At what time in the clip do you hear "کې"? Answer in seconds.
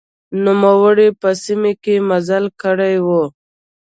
1.83-1.95